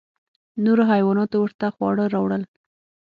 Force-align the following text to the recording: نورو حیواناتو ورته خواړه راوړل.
نورو 0.63 0.83
حیواناتو 0.91 1.35
ورته 1.41 1.65
خواړه 1.75 2.05
راوړل. 2.13 2.43